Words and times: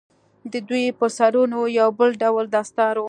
د 0.51 0.53
دوى 0.67 0.85
پر 0.99 1.09
سرونو 1.17 1.59
يو 1.79 1.89
بل 1.99 2.09
ډول 2.21 2.45
دستار 2.55 2.95
و. 2.97 2.99